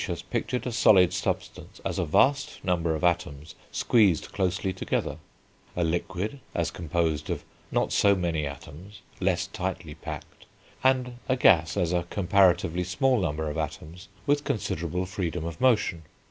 [0.01, 5.19] Lucretius pictured a solid substance as a vast number of atoms squeezed closely together,
[5.75, 10.47] a liquid as composed of not so many atoms less tightly packed,
[10.83, 16.01] and a gas as a comparatively small number of atoms with considerable freedom of motion.